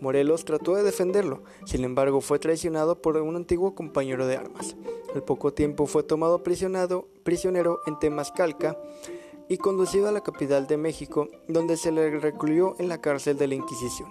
Morelos 0.00 0.44
trató 0.44 0.74
de 0.74 0.82
defenderlo, 0.82 1.42
sin 1.64 1.84
embargo 1.84 2.20
fue 2.20 2.38
traicionado 2.38 3.00
por 3.02 3.16
un 3.16 3.36
antiguo 3.36 3.74
compañero 3.74 4.26
de 4.26 4.36
armas. 4.36 4.76
Al 5.14 5.22
poco 5.22 5.52
tiempo 5.52 5.86
fue 5.86 6.02
tomado 6.02 6.42
prisionero 6.42 7.80
en 7.86 7.98
Temascalca 7.98 8.78
y 9.48 9.56
conducido 9.56 10.08
a 10.08 10.12
la 10.12 10.22
capital 10.22 10.66
de 10.66 10.76
México, 10.76 11.28
donde 11.48 11.76
se 11.76 11.90
le 11.90 12.18
recluyó 12.18 12.74
en 12.78 12.88
la 12.88 13.00
cárcel 13.00 13.38
de 13.38 13.48
la 13.48 13.54
Inquisición. 13.54 14.10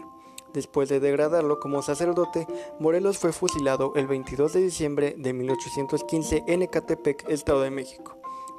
Después 0.54 0.90
de 0.90 1.00
degradarlo 1.00 1.60
como 1.60 1.82
sacerdote, 1.82 2.48
Morelos 2.80 3.18
fue 3.20 3.32
fusilado 3.32 3.94
el 3.96 4.08
22 4.08 4.54
de 4.54 4.62
diciembre 4.62 5.16
de 5.18 5.34
1815 5.34 6.44
en 6.48 6.64
Ecatepec, 6.64 7.30
Estado 7.30 7.62
de 7.62 7.70
México 7.70 8.18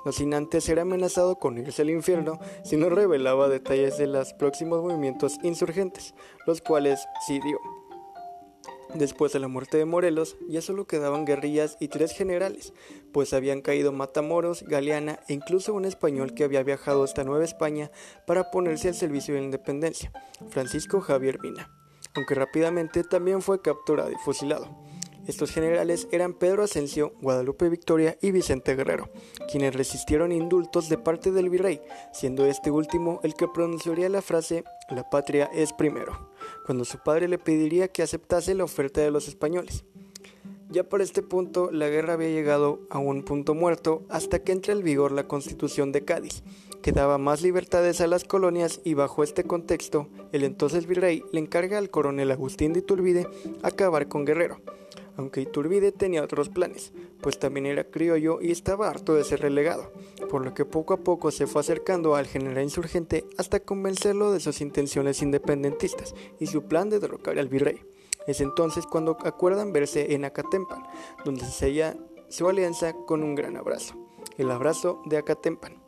no 0.09 0.13
sin 0.13 0.33
antes 0.33 0.65
ser 0.65 0.81
amenazado 0.81 1.39
con 1.39 1.59
irse 1.59 1.83
al 1.83 1.91
infierno 1.91 2.41
si 2.65 2.79
no 2.79 2.89
revelaba 2.89 3.47
detalles 3.51 3.99
de 3.99 4.07
los 4.07 4.33
próximos 4.33 4.83
movimientos 4.83 5.37
insurgentes, 5.43 6.15
los 6.47 6.63
cuales 6.63 7.07
sí 7.27 7.39
dio. 7.41 7.59
Después 8.95 9.35
de 9.35 9.39
la 9.39 9.49
muerte 9.49 9.77
de 9.77 9.85
Morelos, 9.85 10.39
ya 10.49 10.63
solo 10.63 10.87
quedaban 10.87 11.27
guerrillas 11.27 11.77
y 11.79 11.89
tres 11.89 12.13
generales, 12.13 12.73
pues 13.13 13.35
habían 13.35 13.61
caído 13.61 13.93
Matamoros, 13.93 14.63
Galeana 14.63 15.21
e 15.29 15.35
incluso 15.35 15.75
un 15.75 15.85
español 15.85 16.33
que 16.33 16.45
había 16.45 16.63
viajado 16.63 17.05
hasta 17.05 17.23
Nueva 17.23 17.45
España 17.45 17.91
para 18.27 18.51
ponerse 18.51 18.89
al 18.89 18.95
servicio 18.95 19.35
de 19.35 19.41
la 19.41 19.45
independencia, 19.45 20.11
Francisco 20.49 21.03
Javier 21.03 21.39
Mina, 21.43 21.71
aunque 22.15 22.35
rápidamente 22.35 23.05
también 23.05 23.43
fue 23.43 23.61
capturado 23.61 24.11
y 24.11 24.17
fusilado. 24.25 24.88
Estos 25.29 25.51
generales 25.51 26.09
eran 26.11 26.33
Pedro 26.33 26.63
Asensio, 26.63 27.13
Guadalupe 27.21 27.69
Victoria 27.69 28.17
y 28.23 28.31
Vicente 28.31 28.75
Guerrero, 28.75 29.11
quienes 29.51 29.75
resistieron 29.75 30.33
indultos 30.33 30.89
de 30.89 30.97
parte 30.97 31.33
del 31.33 31.51
virrey, 31.51 31.83
siendo 32.15 32.47
este 32.47 32.71
último 32.71 33.21
el 33.23 33.35
que 33.35 33.47
pronunciaría 33.47 34.09
la 34.09 34.23
frase 34.23 34.65
La 34.89 35.11
patria 35.11 35.51
es 35.53 35.75
primero, 35.75 36.31
cuando 36.65 36.87
su 36.87 36.97
padre 37.05 37.29
le 37.29 37.37
pediría 37.37 37.89
que 37.89 38.03
aceptase 38.03 38.55
la 38.55 38.65
oferta 38.65 39.03
de 39.03 39.11
los 39.11 39.29
españoles. 39.29 39.85
Ya 40.71 40.85
por 40.85 41.03
este 41.03 41.23
punto 41.23 41.71
la 41.71 41.89
guerra 41.89 42.15
había 42.15 42.31
llegado 42.31 42.81
a 42.89 42.97
un 42.99 43.23
punto 43.23 43.55
muerto 43.55 44.05
hasta 44.09 44.39
que 44.39 44.53
entra 44.53 44.73
en 44.73 44.83
vigor 44.83 45.13
la 45.13 45.29
Constitución 45.29 45.93
de 45.93 46.07
Cádiz, 46.07 46.43
que 46.81 46.93
daba 46.93 47.19
más 47.19 47.43
libertades 47.43 48.01
a 48.01 48.07
las 48.07 48.25
colonias 48.25 48.81
y 48.83 48.95
bajo 48.95 49.23
este 49.23 49.45
contexto 49.45 50.09
el 50.33 50.43
entonces 50.43 50.87
virrey 50.87 51.23
le 51.33 51.41
encarga 51.41 51.77
al 51.77 51.91
coronel 51.91 52.31
Agustín 52.31 52.73
de 52.73 52.79
Iturbide 52.79 53.27
acabar 53.63 54.09
con 54.09 54.25
Guerrero, 54.25 54.63
aunque 55.19 55.41
Iturbide 55.41 55.91
tenía 55.91 56.23
otros 56.23 56.49
planes, 56.49 56.93
pues 57.21 57.41
también 57.41 57.67
era 57.67 57.91
criollo 57.91 58.41
y 58.41 58.53
estaba 58.53 58.89
harto 58.89 59.15
de 59.15 59.25
ser 59.25 59.41
relegado, 59.41 59.93
por 60.31 60.45
lo 60.45 60.55
que 60.55 60.65
poco 60.65 60.95
a 60.95 60.99
poco 60.99 61.33
se 61.33 61.49
fue 61.49 61.61
acercando 61.61 62.15
al 62.15 62.27
general 62.27 62.63
insurgente 62.63 63.27
hasta 63.37 63.59
convencerlo 63.59 64.33
de 64.33 64.39
sus 64.39 64.61
intenciones 64.61 65.21
independentistas 65.21 66.15
y 66.39 66.47
su 66.47 66.63
plan 66.63 66.89
de 66.89 67.01
derrocar 67.01 67.37
al 67.37 67.49
virrey. 67.49 67.83
Es 68.29 68.41
entonces 68.41 68.87
cuando 68.87 69.19
acuerdan 69.25 69.73
verse 69.73 70.15
en 70.15 70.25
Acatempan, 70.25 70.85
donde 71.25 71.45
se 71.45 71.51
sella 71.51 71.97
su 72.29 72.49
alianza 72.49 72.93
con 72.93 73.25
un 73.25 73.35
gran 73.35 73.57
abrazo, 73.57 73.97
el 74.37 74.53
abrazo 74.53 75.03
de 75.07 75.19
Acatempan. 75.19 75.83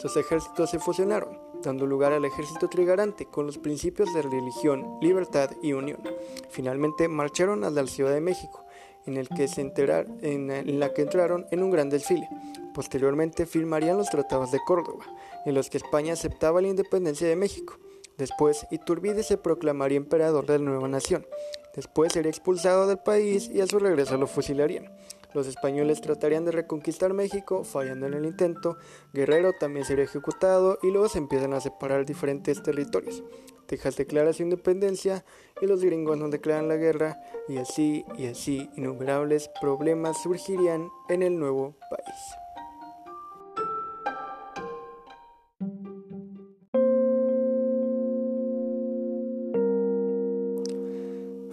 Sus 0.00 0.16
ejércitos 0.16 0.70
se 0.70 0.78
fusionaron, 0.78 1.36
dando 1.62 1.84
lugar 1.84 2.14
al 2.14 2.24
ejército 2.24 2.68
trigarante 2.68 3.26
con 3.26 3.44
los 3.44 3.58
principios 3.58 4.14
de 4.14 4.22
religión, 4.22 4.96
libertad 5.02 5.50
y 5.62 5.74
unión. 5.74 6.00
Finalmente 6.48 7.08
marcharon 7.08 7.64
a 7.64 7.70
la 7.70 7.86
Ciudad 7.86 8.14
de 8.14 8.22
México, 8.22 8.64
en, 9.06 9.16
el 9.16 9.28
que 9.28 9.48
se 9.48 9.60
en 9.62 10.80
la 10.80 10.92
que 10.92 11.02
entraron 11.02 11.46
en 11.50 11.62
un 11.62 11.70
gran 11.70 11.90
desfile. 11.90 12.28
Posteriormente 12.74 13.46
firmarían 13.46 13.96
los 13.96 14.10
tratados 14.10 14.52
de 14.52 14.60
Córdoba, 14.66 15.04
en 15.44 15.54
los 15.54 15.70
que 15.70 15.78
España 15.78 16.12
aceptaba 16.12 16.60
la 16.60 16.68
independencia 16.68 17.26
de 17.26 17.36
México. 17.36 17.78
Después, 18.16 18.66
Iturbide 18.70 19.22
se 19.22 19.38
proclamaría 19.38 19.96
emperador 19.96 20.46
de 20.46 20.58
la 20.58 20.64
nueva 20.64 20.88
nación. 20.88 21.26
Después 21.74 22.12
sería 22.12 22.30
expulsado 22.30 22.86
del 22.86 22.98
país 22.98 23.48
y 23.48 23.60
a 23.60 23.66
su 23.66 23.78
regreso 23.78 24.16
lo 24.18 24.26
fusilarían. 24.26 24.92
Los 25.32 25.46
españoles 25.46 26.00
tratarían 26.00 26.44
de 26.44 26.52
reconquistar 26.52 27.14
México, 27.14 27.64
fallando 27.64 28.06
en 28.06 28.14
el 28.14 28.26
intento. 28.26 28.76
Guerrero 29.12 29.52
también 29.52 29.86
sería 29.86 30.04
ejecutado 30.04 30.78
y 30.82 30.90
luego 30.90 31.08
se 31.08 31.18
empiezan 31.18 31.54
a 31.54 31.60
separar 31.60 32.04
diferentes 32.04 32.62
territorios. 32.62 33.22
Texas 33.70 33.96
declara 33.96 34.32
su 34.32 34.42
independencia 34.42 35.24
y 35.62 35.66
los 35.66 35.84
gringos 35.84 36.18
no 36.18 36.28
declaran 36.28 36.66
la 36.66 36.74
guerra 36.74 37.20
y 37.46 37.58
así 37.58 38.04
y 38.18 38.26
así 38.26 38.68
innumerables 38.76 39.48
problemas 39.60 40.20
surgirían 40.20 40.88
en 41.08 41.22
el 41.22 41.38
nuevo 41.38 41.76
país. 41.88 42.16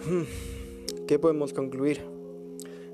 Hmm, 0.04 0.24
¿Qué 1.06 1.20
podemos 1.20 1.52
concluir? 1.52 2.04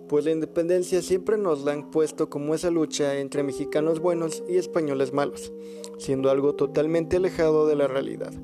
Pues 0.07 0.27
la 0.27 0.33
independencia 0.33 1.01
siempre 1.01 1.39
nos 1.39 1.65
la 1.65 1.73
han 1.73 1.91
puesto 1.91 2.29
como 2.29 2.55
esa 2.55 2.71
lucha 2.71 3.17
entre 3.17 3.43
mexicanos 3.43 4.01
buenos 4.01 4.43
y 4.47 4.59
españoles 4.59 5.15
malos, 5.15 5.51
siendo 5.97 6.29
algo 6.29 6.55
totalmente 6.57 7.17
alejado 7.17 7.67
de 7.67 7.77
la 7.77 7.89
realidad. 7.89 8.35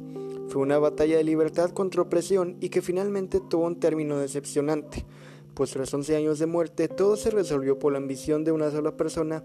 Fue 0.50 0.62
una 0.62 0.80
batalla 0.80 1.16
de 1.16 1.22
libertad 1.22 1.70
contra 1.70 2.02
opresión 2.02 2.56
y 2.60 2.70
que 2.70 2.82
finalmente 2.82 3.38
tuvo 3.38 3.66
un 3.66 3.78
término 3.78 4.18
decepcionante, 4.18 5.06
pues 5.54 5.70
tras 5.70 5.94
11 5.94 6.16
años 6.16 6.40
de 6.40 6.46
muerte 6.46 6.88
todo 6.88 7.16
se 7.16 7.30
resolvió 7.30 7.78
por 7.78 7.92
la 7.92 7.98
ambición 7.98 8.42
de 8.42 8.50
una 8.50 8.72
sola 8.72 8.96
persona 8.96 9.44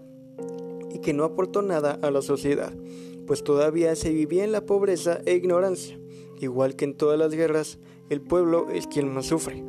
y 0.92 0.98
que 0.98 1.12
no 1.12 1.22
aportó 1.22 1.62
nada 1.62 1.96
a 2.02 2.10
la 2.10 2.22
sociedad, 2.22 2.72
pues 3.24 3.44
todavía 3.44 3.94
se 3.94 4.10
vivía 4.10 4.42
en 4.42 4.50
la 4.50 4.66
pobreza 4.66 5.20
e 5.26 5.36
ignorancia. 5.36 5.96
Igual 6.40 6.74
que 6.74 6.86
en 6.86 6.96
todas 6.96 7.16
las 7.16 7.32
guerras, 7.32 7.78
el 8.10 8.20
pueblo 8.20 8.66
es 8.72 8.88
quien 8.88 9.14
más 9.14 9.26
sufre. 9.26 9.62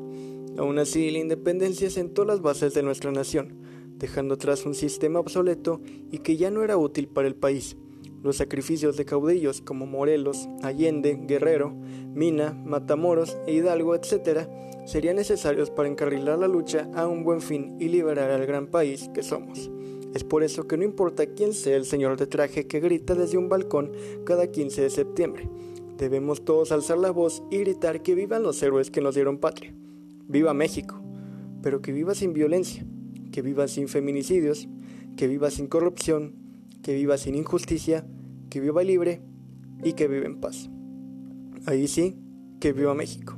Aún 0.57 0.79
así, 0.79 1.11
la 1.11 1.19
independencia 1.19 1.91
sentó 1.91 2.25
las 2.25 2.41
bases 2.41 2.73
de 2.73 2.81
nuestra 2.81 3.11
nación, 3.11 3.61
dejando 3.99 4.33
atrás 4.33 4.65
un 4.65 4.73
sistema 4.73 5.19
obsoleto 5.19 5.81
y 6.11 6.17
que 6.17 6.35
ya 6.35 6.49
no 6.49 6.63
era 6.63 6.77
útil 6.77 7.07
para 7.07 7.27
el 7.27 7.35
país. 7.35 7.77
Los 8.23 8.37
sacrificios 8.37 8.97
de 8.97 9.05
caudillos 9.05 9.61
como 9.61 9.85
Morelos, 9.85 10.47
Allende, 10.63 11.19
Guerrero, 11.27 11.73
Mina, 12.13 12.53
Matamoros 12.65 13.37
e 13.45 13.53
Hidalgo, 13.53 13.95
etc., 13.95 14.47
serían 14.85 15.17
necesarios 15.17 15.69
para 15.69 15.89
encarrilar 15.89 16.39
la 16.39 16.47
lucha 16.47 16.89
a 16.95 17.07
un 17.07 17.23
buen 17.23 17.41
fin 17.41 17.75
y 17.79 17.89
liberar 17.89 18.31
al 18.31 18.45
gran 18.45 18.67
país 18.67 19.09
que 19.13 19.23
somos. 19.23 19.69
Es 20.13 20.23
por 20.23 20.43
eso 20.43 20.67
que 20.67 20.77
no 20.77 20.83
importa 20.83 21.27
quién 21.27 21.53
sea 21.53 21.75
el 21.75 21.85
señor 21.85 22.17
de 22.17 22.27
traje 22.27 22.67
que 22.67 22.79
grita 22.79 23.13
desde 23.13 23.37
un 23.37 23.49
balcón 23.49 23.91
cada 24.25 24.47
15 24.47 24.81
de 24.81 24.89
septiembre, 24.89 25.49
debemos 25.97 26.45
todos 26.45 26.71
alzar 26.71 26.97
la 26.97 27.11
voz 27.11 27.43
y 27.49 27.57
gritar 27.59 28.01
que 28.01 28.15
vivan 28.15 28.43
los 28.43 28.61
héroes 28.61 28.91
que 28.91 29.01
nos 29.01 29.15
dieron 29.15 29.39
patria. 29.39 29.73
Viva 30.27 30.53
México, 30.53 31.01
pero 31.61 31.81
que 31.81 31.91
viva 31.91 32.15
sin 32.15 32.33
violencia, 32.33 32.85
que 33.31 33.41
viva 33.41 33.67
sin 33.67 33.87
feminicidios, 33.87 34.67
que 35.15 35.27
viva 35.27 35.51
sin 35.51 35.67
corrupción, 35.67 36.35
que 36.81 36.93
viva 36.93 37.17
sin 37.17 37.35
injusticia, 37.35 38.05
que 38.49 38.59
viva 38.59 38.83
libre 38.83 39.21
y 39.83 39.93
que 39.93 40.07
viva 40.07 40.25
en 40.25 40.39
paz. 40.39 40.69
Ahí 41.65 41.87
sí, 41.87 42.17
que 42.59 42.73
viva 42.73 42.93
México, 42.93 43.37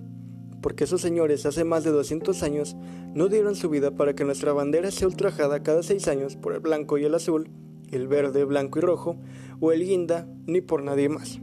porque 0.61 0.83
esos 0.83 1.01
señores 1.01 1.45
hace 1.45 1.63
más 1.63 1.83
de 1.83 1.91
200 1.91 2.43
años 2.43 2.75
no 3.13 3.27
dieron 3.27 3.55
su 3.55 3.69
vida 3.69 3.91
para 3.91 4.13
que 4.13 4.23
nuestra 4.23 4.53
bandera 4.53 4.91
sea 4.91 5.07
ultrajada 5.07 5.63
cada 5.63 5.83
seis 5.83 6.07
años 6.07 6.35
por 6.35 6.53
el 6.53 6.59
blanco 6.59 6.97
y 6.97 7.05
el 7.05 7.15
azul, 7.15 7.49
el 7.91 8.07
verde, 8.07 8.45
blanco 8.45 8.79
y 8.79 8.81
rojo, 8.81 9.17
o 9.59 9.71
el 9.71 9.83
guinda, 9.83 10.27
ni 10.45 10.61
por 10.61 10.83
nadie 10.83 11.09
más. 11.09 11.39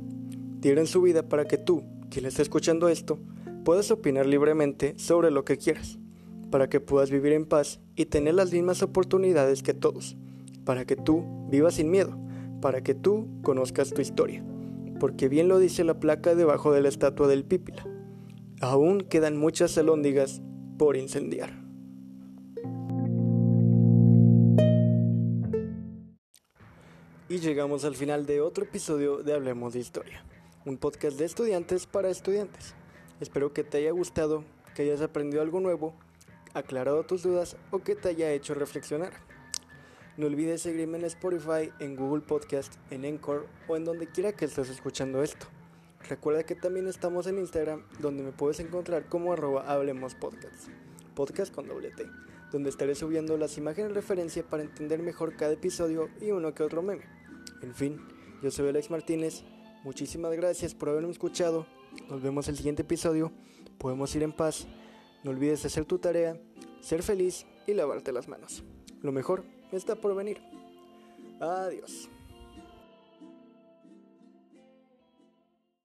Dieron 0.61 0.87
su 0.87 1.03
vida 1.03 1.29
para 1.29 1.47
que 1.47 1.59
tú, 1.59 1.83
quien 2.09 2.27
está 2.27 2.43
escuchando 2.43 2.89
esto, 2.89 3.19
puedas 3.65 3.91
opinar 3.91 4.27
libremente 4.27 4.95
sobre 4.97 5.31
lo 5.31 5.45
que 5.45 5.59
quieras, 5.59 5.99
para 6.51 6.69
que 6.69 6.81
puedas 6.81 7.11
vivir 7.11 7.33
en 7.33 7.47
paz 7.47 7.81
y 7.97 8.07
tener 8.07 8.35
las 8.35 8.53
mismas 8.53 8.83
oportunidades 8.83 9.63
que 9.63 9.75
todos 9.75 10.17
para 10.67 10.85
que 10.85 10.97
tú 10.97 11.25
vivas 11.49 11.75
sin 11.75 11.91
miedo, 11.91 12.19
para 12.61 12.83
que 12.83 12.95
tú 12.95 13.29
conozcas 13.43 13.95
tu 13.95 14.03
historia. 14.03 14.45
Porque 15.01 15.29
bien 15.29 15.49
lo 15.49 15.59
dice 15.59 15.85
la 15.85 16.01
placa 16.01 16.35
debajo 16.35 16.73
de 16.73 16.83
la 16.83 16.89
estatua 16.89 17.29
del 17.29 17.45
Pípila. 17.45 17.87
Aún 18.61 19.01
quedan 19.01 19.37
muchas 19.37 19.79
alóndigas 19.79 20.43
por 20.77 20.97
incendiar. 20.97 21.65
Y 27.29 27.39
llegamos 27.39 27.85
al 27.85 27.95
final 27.95 28.27
de 28.27 28.41
otro 28.41 28.65
episodio 28.65 29.23
de 29.23 29.35
Hablemos 29.35 29.73
de 29.73 29.81
Historia, 29.81 30.25
un 30.65 30.79
podcast 30.79 31.19
de 31.19 31.27
estudiantes 31.27 31.87
para 31.87 32.11
estudiantes. 32.11 32.75
Espero 33.21 33.53
que 33.53 33.63
te 33.63 33.79
haya 33.79 33.93
gustado, 33.93 34.45
que 34.75 34.83
hayas 34.83 35.01
aprendido 35.01 35.43
algo 35.43 35.61
nuevo 35.61 35.95
aclarado 36.55 37.05
tus 37.05 37.23
dudas 37.23 37.57
o 37.71 37.81
que 37.81 37.95
te 37.95 38.09
haya 38.09 38.33
hecho 38.33 38.55
reflexionar. 38.55 39.13
No 40.17 40.29
olvides 40.29 40.63
seguirme 40.63 40.97
en 40.97 41.05
Spotify, 41.05 41.71
en 41.79 41.95
Google 41.95 42.23
Podcast, 42.23 42.75
en 42.91 43.05
Encore 43.05 43.45
o 43.69 43.77
en 43.77 43.85
donde 43.85 44.07
quiera 44.07 44.33
que 44.33 44.47
estés 44.47 44.71
escuchando 44.71 45.23
esto. 45.23 45.47
Recuerda 46.09 46.43
que 46.45 46.55
también 46.55 46.89
estamos 46.89 47.27
en 47.27 47.37
Instagram, 47.37 47.83
donde 48.01 48.23
me 48.23 48.33
puedes 48.33 48.59
encontrar 48.61 49.11
como 49.11 49.35
arroba 49.35 49.71
Hablemos 49.71 50.15
Podcast, 50.15 50.69
podcast 51.15 51.55
con 51.55 51.69
doble 51.69 51.91
T, 51.91 52.07
donde 52.51 52.71
estaré 52.71 52.95
subiendo 52.95 53.37
las 53.37 53.59
imágenes 53.59 53.91
de 53.91 53.97
referencia 53.97 54.43
para 54.43 54.63
entender 54.63 55.03
mejor 55.03 55.37
cada 55.37 55.53
episodio 55.53 56.09
y 56.19 56.31
uno 56.31 56.55
que 56.55 56.63
otro 56.63 56.81
meme. 56.81 57.05
En 57.61 57.75
fin, 57.75 58.01
yo 58.43 58.51
soy 58.51 58.71
Alex 58.71 58.91
Martínez, 58.91 59.45
muchísimas 59.85 60.33
gracias 60.33 60.75
por 60.75 60.89
haberme 60.89 61.11
escuchado, 61.11 61.67
nos 62.09 62.23
vemos 62.23 62.49
el 62.49 62.57
siguiente 62.57 62.83
episodio, 62.83 63.33
podemos 63.77 64.17
ir 64.17 64.23
en 64.23 64.33
paz, 64.33 64.67
no 65.25 65.31
olvides 65.33 65.67
hacer 65.67 65.85
tu 65.85 65.99
tarea, 65.99 66.41
ser 66.81 67.03
feliz 67.03 67.45
y 67.67 67.75
lavarte 67.75 68.13
las 68.13 68.29
manos. 68.29 68.65
Lo 69.03 69.13
mejor 69.13 69.45
está 69.73 69.97
por 69.97 70.15
venir. 70.15 70.41
Adiós. 71.41 72.09